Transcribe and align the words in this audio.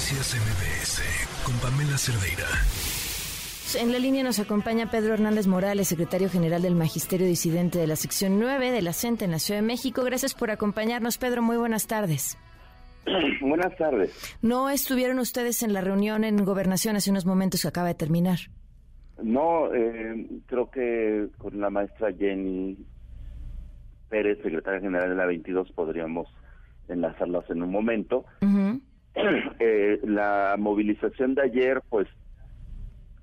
Noticias 0.00 0.34
MBS 0.34 1.44
con 1.44 1.54
Pamela 1.60 1.98
Cerdeira. 1.98 2.46
En 3.78 3.92
la 3.92 3.98
línea 3.98 4.24
nos 4.24 4.40
acompaña 4.40 4.90
Pedro 4.90 5.12
Hernández 5.12 5.46
Morales, 5.46 5.88
secretario 5.88 6.30
general 6.30 6.62
del 6.62 6.74
Magisterio 6.74 7.26
Disidente 7.26 7.78
de 7.78 7.86
la 7.86 7.96
sección 7.96 8.40
9 8.40 8.70
de 8.70 8.80
la 8.80 8.94
CENTE 8.94 9.26
en 9.26 9.30
la 9.30 9.38
Ciudad 9.38 9.60
de 9.60 9.66
México. 9.66 10.02
Gracias 10.02 10.32
por 10.32 10.50
acompañarnos, 10.50 11.18
Pedro. 11.18 11.42
Muy 11.42 11.58
buenas 11.58 11.86
tardes. 11.86 12.38
Buenas 13.42 13.76
tardes. 13.76 14.38
¿No 14.40 14.70
estuvieron 14.70 15.18
ustedes 15.18 15.62
en 15.62 15.74
la 15.74 15.82
reunión 15.82 16.24
en 16.24 16.46
Gobernación 16.46 16.96
hace 16.96 17.10
unos 17.10 17.26
momentos 17.26 17.60
que 17.60 17.68
acaba 17.68 17.88
de 17.88 17.94
terminar? 17.94 18.38
No, 19.22 19.70
eh, 19.74 20.28
creo 20.46 20.70
que 20.70 21.28
con 21.36 21.60
la 21.60 21.68
maestra 21.68 22.10
Jenny 22.10 22.78
Pérez, 24.08 24.38
secretaria 24.42 24.80
general 24.80 25.10
de 25.10 25.16
la 25.16 25.26
22, 25.26 25.70
podríamos 25.72 26.26
enlazarlas 26.90 27.48
en 27.50 27.62
un 27.62 27.70
momento. 27.70 28.24
Eh, 29.62 30.00
la 30.04 30.56
movilización 30.58 31.34
de 31.34 31.42
ayer, 31.42 31.82
pues, 31.88 32.08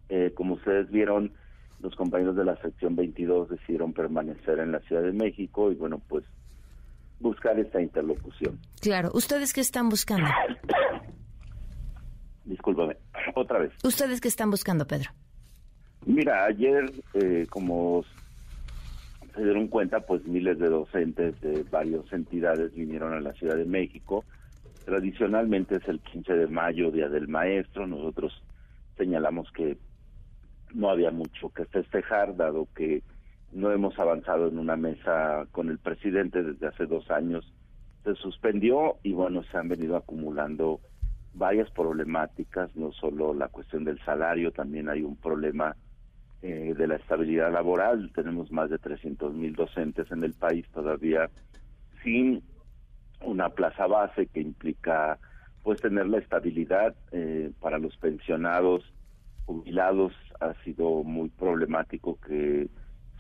eh, 0.10 0.32
como 0.36 0.54
ustedes 0.54 0.90
vieron, 0.92 1.34
los 1.80 1.96
compañeros 1.96 2.36
de 2.36 2.46
la 2.46 2.56
sección 2.62 2.96
22 2.96 3.50
decidieron 3.50 3.94
permanecer 3.94 4.60
en 4.60 4.72
la 4.72 4.80
Ciudad 4.82 5.02
de 5.02 5.14
México 5.14 5.72
y, 5.72 5.76
bueno, 5.76 6.00
pues, 6.08 6.24
buscar 7.20 7.60
esta 7.60 7.82
interlocución. 7.82 8.60
Claro. 8.82 9.10
¿Ustedes 9.14 9.54
qué 9.54 9.62
están 9.62 9.90
buscando? 9.90 10.28
Discúlpame, 12.46 12.98
otra 13.36 13.60
vez. 13.60 13.74
¿Ustedes 13.84 14.22
qué 14.22 14.28
están 14.28 14.52
buscando, 14.52 14.86
Pedro? 14.86 15.10
Mira, 16.06 16.46
ayer, 16.46 16.92
eh, 17.16 17.46
como 17.50 18.06
se 19.36 19.44
dieron 19.44 19.68
cuenta, 19.68 20.00
pues 20.00 20.26
miles 20.26 20.58
de 20.58 20.70
docentes 20.70 21.40
de 21.42 21.64
varias 21.64 22.02
entidades 22.12 22.74
vinieron 22.74 23.14
a 23.14 23.20
la 23.20 23.34
Ciudad 23.34 23.56
de 23.56 23.66
México. 23.66 24.24
Tradicionalmente 24.88 25.76
es 25.76 25.88
el 25.90 26.00
15 26.00 26.34
de 26.34 26.48
mayo, 26.48 26.92
Día 26.92 27.10
del 27.10 27.28
Maestro. 27.28 27.86
Nosotros 27.86 28.42
señalamos 28.96 29.52
que 29.52 29.78
no 30.74 30.90
había 30.90 31.12
mucho 31.12 31.50
que 31.50 31.66
festejar, 31.66 32.38
dado 32.38 32.70
que 32.74 33.04
no 33.52 33.70
hemos 33.74 34.00
avanzado 34.00 34.48
en 34.48 34.58
una 34.58 34.78
mesa 34.78 35.46
con 35.52 35.68
el 35.68 35.78
presidente 35.78 36.42
desde 36.42 36.68
hace 36.68 36.86
dos 36.86 37.12
años. 37.12 37.54
Se 38.06 38.16
suspendió 38.16 38.96
y 39.04 39.12
bueno, 39.12 39.44
se 39.52 39.58
han 39.58 39.68
venido 39.68 39.98
acumulando 39.98 40.80
varias 41.34 41.70
problemáticas, 41.72 42.74
no 42.78 42.94
solo 42.94 43.34
la 43.34 43.50
cuestión 43.50 43.84
del 43.84 44.00
salario, 44.06 44.54
también 44.54 44.88
hay 44.88 45.02
un 45.02 45.18
problema 45.18 45.76
eh, 46.42 46.74
de 46.78 46.88
la 46.88 46.96
estabilidad 46.96 47.52
laboral. 47.52 48.10
Tenemos 48.16 48.54
más 48.54 48.70
de 48.70 48.78
300 48.78 49.34
mil 49.34 49.54
docentes 49.54 50.10
en 50.14 50.24
el 50.24 50.34
país 50.34 50.66
todavía 50.70 51.30
sin 52.06 52.42
una 53.22 53.50
plaza 53.50 53.88
base 53.88 54.28
que 54.28 54.42
implica 54.42 55.20
pues 55.64 55.82
tener 55.82 56.08
la 56.08 56.20
estabilidad 56.20 56.96
eh, 57.12 57.52
para 57.60 57.78
los 57.78 57.96
pensionados 57.98 58.84
jubilados. 59.46 60.14
Ha 60.40 60.54
sido 60.64 61.04
muy 61.04 61.30
problemático 61.30 62.20
que 62.26 62.70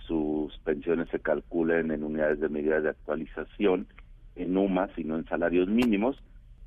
sus 0.05 0.57
pensiones 0.59 1.09
se 1.09 1.19
calculen 1.19 1.91
en 1.91 2.03
unidades 2.03 2.39
de 2.39 2.49
medida 2.49 2.79
de 2.79 2.89
actualización 2.89 3.87
en 4.35 4.55
UMAS 4.55 4.91
y 4.97 5.03
no 5.03 5.17
en 5.17 5.25
salarios 5.25 5.67
mínimos. 5.67 6.21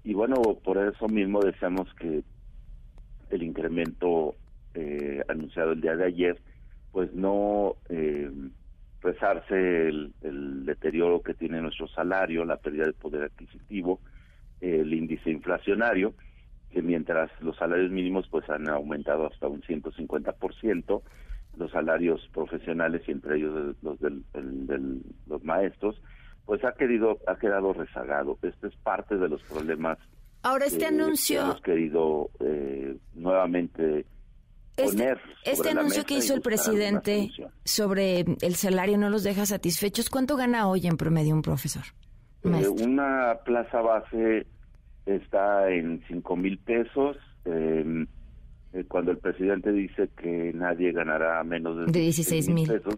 Y 0.05 0.15
bueno 0.15 0.35
por 0.63 0.79
eso 0.79 1.09
mismo 1.09 1.41
deseamos 1.41 1.93
que 1.95 2.23
el 3.31 3.43
incremento 3.43 4.35
eh, 4.75 5.23
anunciado 5.29 5.73
el 5.73 5.81
día 5.81 5.97
de 5.97 6.05
ayer, 6.05 6.41
pues 6.93 7.13
no 7.15 7.77
eh, 7.89 8.31
rezarse 9.03 9.89
el, 9.89 10.13
deterioro 10.65 11.23
que 11.23 11.35
tiene 11.35 11.61
nuestro 11.61 11.89
salario, 11.89 12.45
la 12.45 12.57
pérdida 12.57 12.87
de 12.87 12.93
poder 12.93 13.25
adquisitivo, 13.25 14.01
el 14.61 14.93
índice 14.93 15.31
inflacionario, 15.31 16.15
que 16.71 16.83
mientras 16.83 17.31
los 17.41 17.57
salarios 17.57 17.91
mínimos 17.91 18.29
pues 18.29 18.49
han 18.51 18.69
aumentado 18.69 19.27
hasta 19.27 19.49
un 19.49 19.63
150%, 19.63 21.03
los 21.57 21.71
salarios 21.73 22.29
profesionales 22.33 23.03
y 23.07 23.13
entre 23.13 23.39
ellos 23.39 23.77
los 23.83 23.99
del, 24.01 24.23
los 25.27 25.43
maestros, 25.43 26.01
pues 26.45 26.65
ha 26.65 26.73
querido 26.73 27.19
ha 27.27 27.37
quedado 27.37 27.73
rezagado. 27.73 28.39
Este 28.43 28.69
es 28.69 28.77
parte 28.77 29.17
de 29.17 29.29
los 29.29 29.43
problemas. 29.43 29.99
Ahora 30.43 30.67
este 30.67 30.87
anuncio 30.87 31.43
hemos 31.43 31.61
querido 31.61 32.31
eh, 32.41 32.97
nuevamente 33.15 34.07
este, 34.77 35.17
este 35.45 35.71
anuncio 35.71 36.05
que 36.05 36.15
hizo 36.15 36.35
el 36.35 36.41
presidente 36.41 37.29
sobre 37.65 38.25
el 38.41 38.55
salario 38.55 38.99
no 38.99 39.11
los 39.11 39.23
deja 39.23 39.47
satisfechos. 39.47 40.11
¿Cuánto 40.11 40.37
gana 40.37 40.69
hoy 40.69 40.87
en 40.87 40.97
promedio 40.97 41.35
un 41.35 41.43
profesor? 41.43 41.83
Eh, 42.45 42.69
una 42.69 43.39
plaza 43.45 43.81
base 43.81 44.47
está 45.07 45.71
en 45.71 46.03
cinco 46.09 46.37
mil 46.37 46.59
pesos. 46.59 47.17
Em, 47.45 48.07
eh, 48.73 48.85
cuando 48.89 49.11
el 49.11 49.19
presidente 49.19 49.73
dice 49.73 50.09
que 50.17 50.53
nadie 50.55 50.93
ganará 50.93 51.43
menos 51.45 51.77
de, 51.77 51.93
de 51.93 52.01
16 52.01 52.49
mil 52.51 52.69
pesos, 52.69 52.97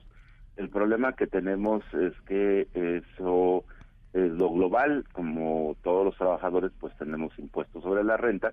el 0.56 0.68
problema 0.68 1.14
que 1.14 1.26
tenemos 1.26 1.82
es 1.94 2.12
que 2.26 2.68
eso 2.74 3.64
es 4.12 4.30
lo 4.32 4.50
global, 4.50 5.04
como 5.12 5.76
todos 5.82 6.04
los 6.04 6.16
trabajadores, 6.16 6.70
pues 6.78 6.94
tenemos 6.98 7.32
impuestos 7.38 7.82
sobre 7.82 8.04
la 8.04 8.16
renta 8.16 8.52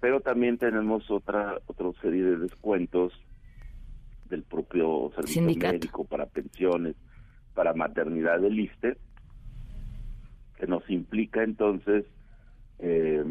pero 0.00 0.20
también 0.20 0.58
tenemos 0.58 1.08
otra 1.10 1.58
otra 1.66 1.90
serie 2.00 2.24
de 2.24 2.38
descuentos 2.38 3.12
del 4.30 4.42
propio 4.44 5.10
servicio 5.14 5.42
médico 5.42 6.04
para 6.04 6.26
pensiones, 6.26 6.96
para 7.54 7.74
maternidad 7.74 8.40
del 8.40 8.58
ISTE, 8.58 8.96
que 10.58 10.66
nos 10.66 10.88
implica 10.88 11.42
entonces 11.42 12.04
eh, 12.78 13.22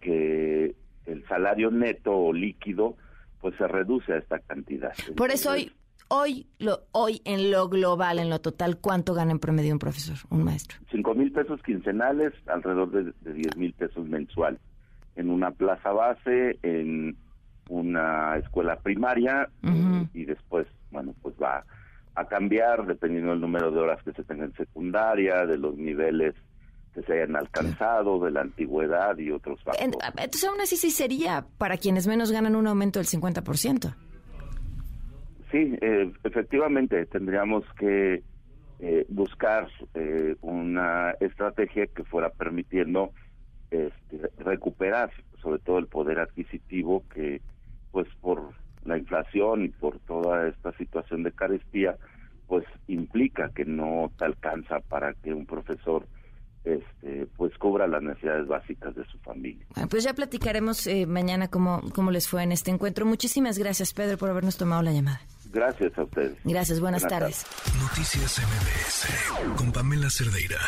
que 0.00 0.74
el 1.06 1.26
salario 1.26 1.70
neto 1.70 2.12
o 2.12 2.32
líquido 2.32 2.96
pues 3.40 3.54
se 3.56 3.68
reduce 3.68 4.12
a 4.12 4.18
esta 4.18 4.38
cantidad. 4.38 4.92
Por 5.16 5.30
eso 5.30 5.50
hoy 5.50 5.70
hoy 6.08 6.46
lo 6.58 6.80
hoy 6.92 7.20
en 7.24 7.50
lo 7.50 7.68
global, 7.68 8.18
en 8.18 8.30
lo 8.30 8.40
total, 8.40 8.78
¿cuánto 8.78 9.14
gana 9.14 9.32
en 9.32 9.38
promedio 9.38 9.72
un 9.72 9.78
profesor, 9.78 10.16
un 10.30 10.44
maestro? 10.44 10.78
Cinco 10.90 11.14
mil 11.14 11.32
pesos 11.32 11.60
quincenales, 11.62 12.32
alrededor 12.46 12.90
de, 12.90 13.12
de 13.20 13.32
diez 13.34 13.56
mil 13.56 13.72
pesos 13.74 14.06
mensuales 14.06 14.60
en 15.16 15.30
una 15.30 15.50
plaza 15.50 15.92
base, 15.92 16.58
en 16.62 17.16
una 17.68 18.36
escuela 18.36 18.76
primaria 18.76 19.48
y, 20.12 20.24
después, 20.24 20.66
bueno, 20.90 21.14
pues 21.22 21.34
va 21.42 21.64
a 22.14 22.24
cambiar 22.26 22.86
dependiendo 22.86 23.30
del 23.32 23.40
número 23.40 23.70
de 23.70 23.80
horas 23.80 24.02
que 24.02 24.12
se 24.12 24.22
tenga 24.24 24.44
en 24.44 24.54
secundaria, 24.54 25.46
de 25.46 25.58
los 25.58 25.76
niveles 25.76 26.34
que 26.94 27.02
se 27.02 27.12
hayan 27.14 27.36
alcanzado, 27.36 28.24
de 28.24 28.30
la 28.30 28.42
antigüedad 28.42 29.18
y 29.18 29.30
otros 29.30 29.62
factores. 29.64 29.98
Entonces, 30.16 30.44
aún 30.44 30.60
así 30.60 30.76
sí 30.76 30.90
sería 30.90 31.44
para 31.58 31.76
quienes 31.76 32.06
menos 32.06 32.30
ganan 32.30 32.54
un 32.54 32.66
aumento 32.66 33.00
del 33.00 33.08
50%. 33.08 33.94
Sí, 35.50 35.76
eh, 35.80 36.12
efectivamente, 36.22 37.06
tendríamos 37.06 37.64
que 37.78 38.22
eh, 38.80 39.06
buscar 39.08 39.68
eh, 39.94 40.36
una 40.40 41.12
estrategia 41.20 41.86
que 41.86 42.04
fuera 42.04 42.30
permitiendo 42.30 43.12
este, 43.70 44.30
recuperar 44.38 45.10
sobre 45.40 45.58
todo 45.60 45.78
el 45.78 45.86
poder 45.86 46.18
adquisitivo 46.18 47.04
que 47.12 47.40
pues 47.94 48.08
por 48.20 48.50
la 48.84 48.98
inflación 48.98 49.64
y 49.64 49.68
por 49.68 50.00
toda 50.00 50.48
esta 50.48 50.76
situación 50.76 51.22
de 51.22 51.30
carestía 51.30 51.96
pues 52.48 52.64
implica 52.88 53.50
que 53.54 53.64
no 53.64 54.10
te 54.18 54.24
alcanza 54.24 54.80
para 54.80 55.14
que 55.14 55.32
un 55.32 55.46
profesor 55.46 56.04
este 56.64 57.26
pues 57.36 57.56
cubra 57.56 57.86
las 57.86 58.02
necesidades 58.02 58.48
básicas 58.48 58.94
de 58.96 59.04
su 59.06 59.18
familia. 59.18 59.64
pues 59.88 60.02
ya 60.02 60.12
platicaremos 60.12 60.86
eh, 60.88 61.06
mañana 61.06 61.48
cómo, 61.48 61.82
cómo 61.94 62.10
les 62.10 62.28
fue 62.28 62.42
en 62.42 62.50
este 62.50 62.72
encuentro. 62.72 63.06
Muchísimas 63.06 63.58
gracias, 63.58 63.94
Pedro, 63.94 64.18
por 64.18 64.28
habernos 64.28 64.56
tomado 64.56 64.82
la 64.82 64.92
llamada. 64.92 65.20
Gracias 65.52 65.96
a 65.96 66.02
ustedes. 66.02 66.36
Gracias, 66.42 66.80
buenas, 66.80 67.06
tardes. 67.06 67.46
Noticias 67.80 68.40
MBS 68.40 69.56
con 69.56 69.72
Pamela 69.72 70.08
Cerdeira. 70.10 70.58